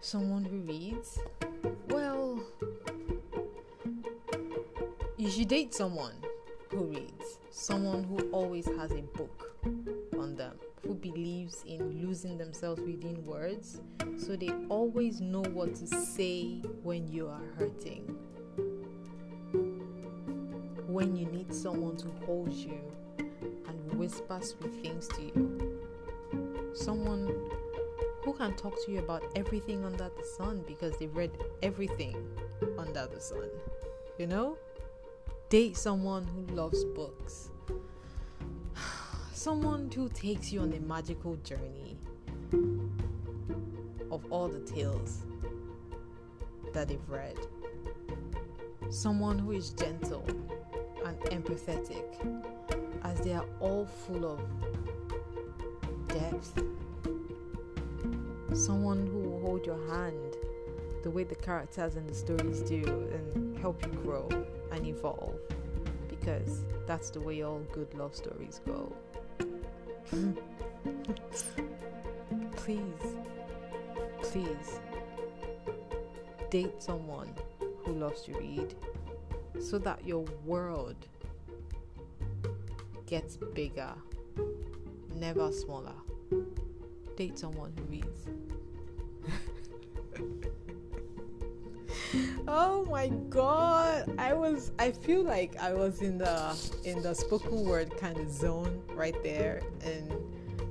someone 0.00 0.44
who 0.44 0.60
reads? 0.60 1.18
You 5.20 5.28
should 5.28 5.48
date 5.48 5.74
someone 5.74 6.14
who 6.70 6.84
reads, 6.84 7.38
someone 7.50 8.02
who 8.04 8.18
always 8.30 8.64
has 8.64 8.90
a 8.92 9.02
book 9.02 9.54
on 10.18 10.34
them, 10.34 10.56
who 10.82 10.94
believes 10.94 11.62
in 11.66 12.00
losing 12.00 12.38
themselves 12.38 12.80
within 12.80 13.22
words, 13.26 13.82
so 14.16 14.34
they 14.34 14.48
always 14.70 15.20
know 15.20 15.42
what 15.52 15.74
to 15.74 15.86
say 15.86 16.62
when 16.82 17.06
you 17.06 17.28
are 17.28 17.42
hurting. 17.58 18.16
When 20.86 21.14
you 21.14 21.26
need 21.26 21.52
someone 21.52 21.98
to 21.98 22.08
hold 22.24 22.54
you 22.54 22.80
and 23.18 23.94
whisper 23.98 24.40
sweet 24.40 24.82
things 24.82 25.06
to 25.08 25.22
you. 25.22 26.72
Someone 26.72 27.50
who 28.24 28.32
can 28.32 28.54
talk 28.54 28.74
to 28.86 28.90
you 28.90 29.00
about 29.00 29.22
everything 29.36 29.84
under 29.84 30.10
the 30.16 30.24
sun 30.38 30.64
because 30.66 30.96
they've 30.96 31.14
read 31.14 31.32
everything 31.62 32.16
under 32.78 33.06
the 33.06 33.20
sun. 33.20 33.50
You 34.16 34.26
know? 34.26 34.56
Date 35.50 35.76
someone 35.76 36.28
who 36.28 36.54
loves 36.54 36.84
books. 36.84 37.50
Someone 39.32 39.90
who 39.92 40.08
takes 40.08 40.52
you 40.52 40.60
on 40.60 40.72
a 40.72 40.78
magical 40.78 41.34
journey 41.42 41.98
of 44.12 44.24
all 44.30 44.46
the 44.46 44.60
tales 44.60 45.22
that 46.72 46.86
they've 46.86 47.08
read. 47.08 47.36
Someone 48.90 49.40
who 49.40 49.50
is 49.50 49.70
gentle 49.70 50.24
and 51.04 51.18
empathetic, 51.32 52.06
as 53.02 53.20
they 53.22 53.32
are 53.32 53.46
all 53.58 53.86
full 53.86 54.24
of 54.24 54.40
depth 56.06 56.62
someone 58.52 59.06
who 59.06 59.18
will 59.18 59.40
hold 59.40 59.64
your 59.64 59.78
hand 59.88 60.36
the 61.02 61.10
way 61.10 61.24
the 61.24 61.34
characters 61.34 61.96
and 61.96 62.08
the 62.08 62.14
stories 62.14 62.60
do 62.62 62.82
and 62.84 63.58
help 63.58 63.84
you 63.86 63.92
grow 64.02 64.28
and 64.72 64.86
evolve 64.86 65.40
because 66.08 66.64
that's 66.86 67.10
the 67.10 67.20
way 67.20 67.42
all 67.42 67.60
good 67.72 67.92
love 67.94 68.14
stories 68.14 68.60
go. 68.66 68.92
please, 72.56 73.16
please 74.22 74.80
date 76.50 76.82
someone 76.82 77.32
who 77.84 77.92
loves 77.92 78.22
to 78.22 78.32
read 78.32 78.74
so 79.60 79.78
that 79.78 80.04
your 80.06 80.24
world 80.44 80.96
gets 83.06 83.36
bigger, 83.36 83.92
never 85.14 85.52
smaller. 85.52 85.94
Date 87.16 87.38
someone 87.38 87.72
who 87.76 87.84
reads. 87.84 88.26
oh 92.48 92.86
my 92.90 93.08
god. 93.28 94.12
I 94.18 94.32
was 94.32 94.72
i 94.78 94.90
feel 94.90 95.22
like 95.22 95.56
i 95.60 95.72
was 95.72 96.02
in 96.02 96.18
the 96.18 96.56
in 96.84 97.02
the 97.02 97.14
spoken 97.14 97.64
word 97.64 97.96
kind 97.98 98.18
of 98.18 98.30
zone 98.30 98.82
right 98.94 99.20
there. 99.22 99.62
And 99.84 100.12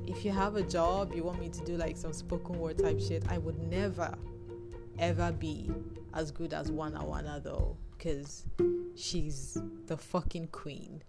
if 0.07 0.25
you 0.25 0.31
have 0.31 0.55
a 0.55 0.63
job 0.63 1.13
you 1.13 1.23
want 1.23 1.39
me 1.39 1.49
to 1.49 1.65
do 1.65 1.77
like 1.77 1.95
some 1.95 2.13
spoken 2.13 2.57
word 2.59 2.79
type 2.79 2.99
shit 2.99 3.23
i 3.29 3.37
would 3.37 3.59
never 3.59 4.11
ever 4.97 5.31
be 5.31 5.69
as 6.15 6.31
good 6.31 6.51
as 6.51 6.71
wana 6.71 7.07
wana 7.07 7.41
though 7.43 7.77
because 7.95 8.45
she's 8.95 9.57
the 9.85 9.95
fucking 9.95 10.47
queen 10.47 11.03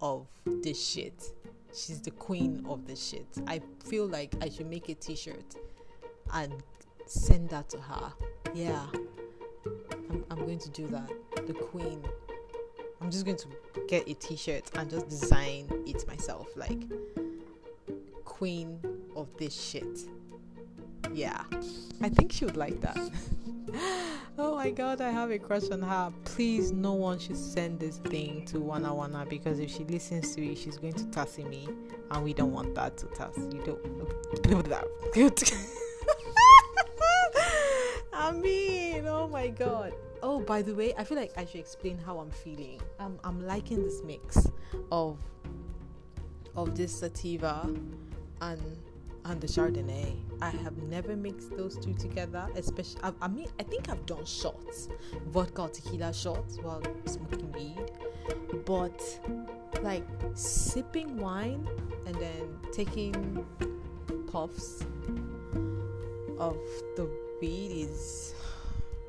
of 0.00 0.26
this 0.44 0.82
shit. 0.82 1.32
She's 1.72 2.00
the 2.00 2.10
queen 2.12 2.64
of 2.68 2.86
the 2.86 2.94
shit. 2.94 3.26
I 3.46 3.60
feel 3.84 4.06
like 4.06 4.34
i 4.40 4.48
should 4.48 4.68
make 4.68 4.88
a 4.88 4.94
t-shirt 4.94 5.56
and 6.32 6.52
send 7.06 7.50
that 7.50 7.68
to 7.70 7.78
her 7.78 8.12
yeah. 8.54 8.86
I'm, 10.10 10.24
I'm 10.30 10.38
going 10.38 10.58
to 10.58 10.70
do 10.70 10.86
that. 10.88 11.10
The 11.46 11.54
queen. 11.54 12.02
I'm 13.00 13.10
just 13.10 13.24
going 13.26 13.36
to 13.36 13.48
get 13.88 14.08
a 14.08 14.14
t-shirt 14.14 14.70
and 14.76 14.88
just 14.88 15.08
design 15.08 15.68
it 15.86 16.06
myself 16.06 16.48
like 16.56 16.82
queen 18.24 18.80
of 19.14 19.28
this 19.36 19.54
shit. 19.54 20.08
Yeah. 21.12 21.42
I 22.00 22.08
think 22.08 22.32
she 22.32 22.44
would 22.44 22.56
like 22.56 22.80
that. 22.80 22.98
Oh 24.36 24.56
my 24.56 24.70
god 24.70 25.00
i 25.00 25.10
have 25.10 25.30
a 25.30 25.38
crush 25.38 25.70
on 25.70 25.80
her. 25.80 26.12
Please 26.24 26.72
no 26.72 26.92
one 26.92 27.20
should 27.20 27.36
send 27.36 27.78
this 27.78 27.98
thing 27.98 28.44
to 28.46 28.58
wana 28.58 28.90
wana 28.90 29.28
because 29.28 29.60
if 29.60 29.70
she 29.70 29.84
listens 29.84 30.34
to 30.34 30.44
it 30.44 30.58
she's 30.58 30.76
going 30.76 30.92
to 30.94 31.04
tassy 31.06 31.44
me. 31.44 31.68
And 32.10 32.24
we 32.24 32.34
don't 32.34 32.52
want 32.52 32.74
that 32.74 32.96
to 32.98 33.06
tass. 33.06 33.36
You 33.36 33.62
don't 33.64 33.80
Mean, 38.32 39.06
oh 39.06 39.28
my 39.28 39.48
god. 39.48 39.92
Oh, 40.22 40.40
by 40.40 40.62
the 40.62 40.74
way, 40.74 40.94
I 40.96 41.04
feel 41.04 41.18
like 41.18 41.32
I 41.36 41.44
should 41.44 41.60
explain 41.60 41.98
how 41.98 42.18
I'm 42.18 42.30
feeling. 42.30 42.80
I'm, 42.98 43.18
I'm 43.24 43.46
liking 43.46 43.82
this 43.82 44.02
mix 44.02 44.46
of 44.90 45.18
of 46.56 46.76
this 46.76 47.00
sativa 47.00 47.68
and 48.40 48.60
and 49.26 49.40
the 49.40 49.46
Chardonnay. 49.46 50.16
I 50.40 50.50
have 50.50 50.76
never 50.84 51.16
mixed 51.16 51.56
those 51.56 51.76
two 51.78 51.94
together. 51.94 52.46
Especially, 52.56 53.00
I, 53.02 53.12
I 53.22 53.28
mean, 53.28 53.48
I 53.58 53.62
think 53.62 53.88
I've 53.88 54.04
done 54.06 54.24
shots, 54.24 54.88
vodka 55.26 55.68
tequila 55.72 56.12
shots 56.12 56.58
while 56.62 56.82
smoking 57.06 57.52
weed, 57.52 57.90
but 58.64 59.02
like 59.82 60.04
sipping 60.34 61.16
wine 61.18 61.68
and 62.06 62.14
then 62.16 62.58
taking 62.72 63.46
puffs 64.30 64.84
of 66.38 66.56
the 66.96 67.23
is 67.46 68.34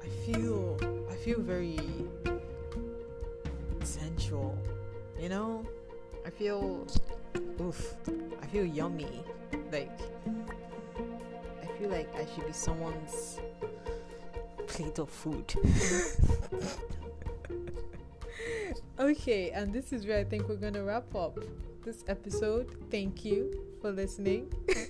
I 0.04 0.08
feel 0.26 0.78
I 1.10 1.16
feel 1.16 1.40
very 1.40 1.80
sensual, 3.84 4.58
you 5.20 5.30
know? 5.30 5.66
I 6.26 6.30
feel 6.30 6.88
oof, 7.62 7.96
I 8.42 8.46
feel 8.48 8.66
yummy. 8.66 9.24
Like 9.72 10.00
I 11.64 11.66
feel 11.78 11.90
like 11.90 12.10
I 12.16 12.26
should 12.34 12.48
be 12.48 12.54
someone's 12.54 13.40
plate 14.68 15.00
of 15.00 15.10
food. 15.10 15.54
okay, 19.00 19.52
and 19.52 19.74
this 19.74 19.94
is 19.94 20.06
where 20.06 20.20
I 20.20 20.24
think 20.24 20.50
we're 20.50 20.56
gonna 20.56 20.84
wrap 20.84 21.14
up 21.16 21.40
this 21.84 22.04
episode. 22.08 22.76
Thank 22.90 23.24
you 23.24 23.54
for 23.82 23.92
listening. 23.92 24.52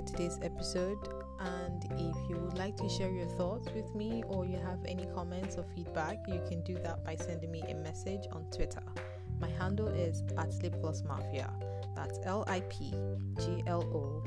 enjoyed 0.00 0.06
today's 0.06 0.38
episode. 0.42 0.98
And 1.40 1.84
if 1.84 2.16
you 2.28 2.36
would 2.36 2.58
like 2.58 2.76
to 2.76 2.88
share 2.88 3.10
your 3.10 3.26
thoughts 3.26 3.68
with 3.74 3.94
me 3.94 4.22
or 4.26 4.44
you 4.44 4.58
have 4.58 4.78
any 4.86 5.06
comments 5.14 5.56
or 5.56 5.64
feedback, 5.74 6.18
you 6.28 6.40
can 6.48 6.62
do 6.62 6.74
that 6.82 7.04
by 7.04 7.16
sending 7.16 7.50
me 7.50 7.62
a 7.68 7.74
message 7.74 8.26
on 8.32 8.44
Twitter. 8.54 8.82
My 9.40 9.48
handle 9.48 9.88
is 9.88 10.22
at 10.36 10.52
Lip 10.62 10.80
Gloss 10.80 11.02
Mafia. 11.02 11.50
That's 11.96 12.18
L 12.24 12.44
I 12.46 12.60
P 12.68 12.92
G 13.38 13.62
L 13.66 13.82
O 13.82 14.22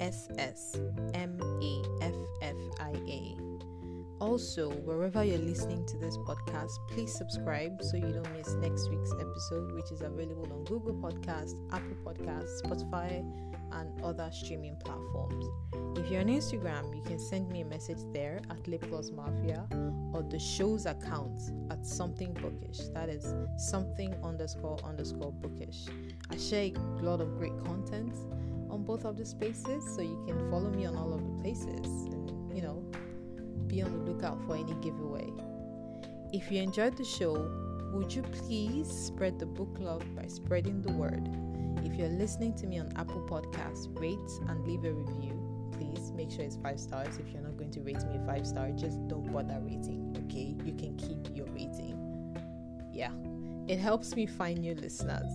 S 0.00 0.28
S 0.38 0.76
M 1.14 1.38
A 1.62 1.82
F 2.02 2.14
F 2.42 2.56
I 2.80 2.92
A. 3.06 3.36
Also, 4.18 4.70
wherever 4.70 5.22
you're 5.22 5.36
listening 5.36 5.84
to 5.84 5.98
this 5.98 6.16
podcast, 6.16 6.70
please 6.88 7.14
subscribe 7.14 7.82
so 7.82 7.98
you 7.98 8.12
don't 8.12 8.32
miss 8.34 8.54
next 8.54 8.88
week's 8.88 9.12
episode, 9.12 9.72
which 9.72 9.92
is 9.92 10.00
available 10.00 10.50
on 10.50 10.64
Google 10.64 10.94
Podcasts, 10.94 11.54
Apple 11.70 11.96
Podcasts, 12.02 12.62
Spotify, 12.62 13.22
and 13.72 14.02
other 14.02 14.30
streaming 14.32 14.76
platforms. 14.76 15.44
If 15.96 16.10
you're 16.10 16.20
on 16.20 16.28
Instagram, 16.28 16.94
you 16.94 17.02
can 17.02 17.18
send 17.18 17.50
me 17.50 17.62
a 17.62 17.64
message 17.64 17.98
there 18.12 18.40
at 18.50 18.66
Lip 18.68 18.88
Gloss 18.88 19.10
Mafia 19.10 19.66
or 20.12 20.22
the 20.22 20.38
show's 20.38 20.86
account 20.86 21.38
at 21.70 21.86
something 21.86 22.32
bookish. 22.34 22.88
That 22.94 23.08
is 23.08 23.34
something 23.56 24.14
underscore 24.22 24.78
underscore 24.84 25.32
bookish. 25.32 25.86
I 26.30 26.36
share 26.36 26.70
a 26.74 27.02
lot 27.02 27.20
of 27.20 27.38
great 27.38 27.58
content 27.64 28.14
on 28.70 28.84
both 28.84 29.04
of 29.04 29.16
the 29.16 29.24
spaces, 29.24 29.84
so 29.94 30.02
you 30.02 30.22
can 30.26 30.50
follow 30.50 30.70
me 30.70 30.86
on 30.86 30.96
all 30.96 31.12
of 31.12 31.22
the 31.22 31.42
places 31.42 31.86
and 32.12 32.54
you 32.54 32.62
know 32.62 32.84
be 33.66 33.82
on 33.82 33.92
the 33.92 34.12
lookout 34.12 34.40
for 34.46 34.54
any 34.54 34.74
giveaway. 34.74 35.32
If 36.32 36.50
you 36.50 36.60
enjoyed 36.60 36.96
the 36.96 37.04
show, 37.04 37.50
would 37.92 38.12
you 38.12 38.22
please 38.22 38.90
spread 38.90 39.38
the 39.38 39.46
book 39.46 39.76
love 39.78 40.02
by 40.14 40.26
spreading 40.26 40.82
the 40.82 40.92
word? 40.92 41.28
If 41.84 41.94
you're 41.96 42.08
listening 42.08 42.54
to 42.54 42.66
me 42.66 42.78
on 42.78 42.92
Apple 42.96 43.26
Podcasts, 43.28 43.88
rate 44.00 44.18
and 44.48 44.66
leave 44.66 44.84
a 44.84 44.92
review. 44.92 45.40
Please 45.72 46.12
make 46.12 46.30
sure 46.30 46.44
it's 46.44 46.56
five 46.56 46.80
stars. 46.80 47.18
If 47.18 47.32
you're 47.32 47.42
not 47.42 47.56
going 47.56 47.70
to 47.72 47.80
rate 47.80 48.02
me 48.04 48.16
a 48.16 48.26
five 48.26 48.46
star, 48.46 48.70
just 48.70 49.06
don't 49.08 49.32
bother 49.32 49.60
rating, 49.62 50.16
okay? 50.26 50.54
You 50.64 50.72
can 50.74 50.96
keep 50.96 51.36
your 51.36 51.46
rating. 51.46 52.02
Yeah, 52.92 53.12
it 53.68 53.78
helps 53.78 54.16
me 54.16 54.26
find 54.26 54.58
new 54.58 54.74
listeners 54.74 55.32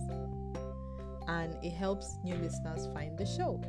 and 1.28 1.56
it 1.62 1.72
helps 1.72 2.16
new 2.24 2.34
listeners 2.36 2.88
find 2.92 3.16
the 3.16 3.26
show. 3.26 3.60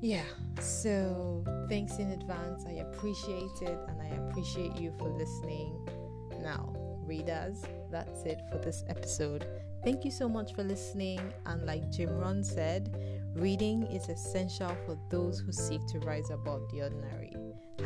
Yeah, 0.00 0.24
so 0.60 1.44
thanks 1.68 1.96
in 1.96 2.10
advance. 2.12 2.64
I 2.66 2.72
appreciate 2.72 3.62
it 3.62 3.78
and 3.88 4.00
I 4.02 4.28
appreciate 4.28 4.76
you 4.76 4.92
for 4.98 5.08
listening. 5.08 5.88
Now, 6.42 6.74
readers, 7.04 7.62
that's 7.90 8.22
it 8.24 8.40
for 8.50 8.58
this 8.58 8.84
episode. 8.88 9.46
Thank 9.86 10.04
you 10.04 10.10
so 10.10 10.28
much 10.28 10.52
for 10.52 10.64
listening. 10.64 11.20
And 11.46 11.64
like 11.64 11.92
Jim 11.92 12.08
Rohn 12.10 12.42
said, 12.42 12.92
reading 13.36 13.84
is 13.84 14.08
essential 14.08 14.76
for 14.84 14.98
those 15.10 15.38
who 15.38 15.52
seek 15.52 15.86
to 15.86 16.00
rise 16.00 16.28
above 16.30 16.68
the 16.72 16.82
ordinary. 16.82 17.32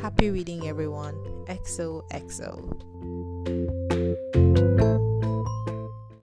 Happy 0.01 0.31
reading, 0.31 0.67
everyone. 0.67 1.13
XOXO. 1.45 2.57